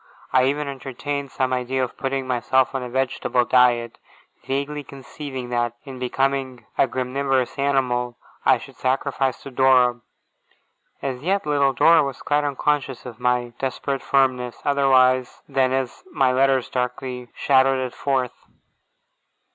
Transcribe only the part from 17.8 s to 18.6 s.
forth.